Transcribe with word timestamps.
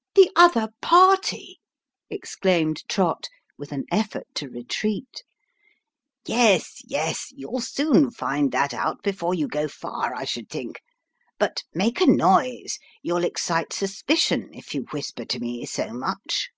*' 0.00 0.14
The 0.14 0.30
other 0.36 0.68
party 0.82 1.58
1" 2.08 2.16
exclaimed 2.18 2.86
Trott, 2.86 3.30
with 3.56 3.72
an 3.72 3.86
effort 3.90 4.26
to 4.34 4.50
retreat." 4.50 5.24
Yes, 6.26 6.82
yes; 6.84 7.32
you'll 7.34 7.62
soon 7.62 8.10
find 8.10 8.52
that 8.52 8.74
out, 8.74 9.02
before 9.02 9.32
you 9.32 9.48
go 9.48 9.68
far, 9.68 10.14
I 10.14 10.24
should 10.26 10.50
think 10.50 10.82
but 11.38 11.62
make 11.72 12.02
a 12.02 12.06
noise, 12.06 12.78
you'll 13.02 13.24
excite 13.24 13.72
suspicion 13.72 14.50
if 14.52 14.74
you 14.74 14.82
whisper 14.90 15.24
to 15.24 15.40
me 15.40 15.64
so 15.64 15.94
much." 15.94 16.50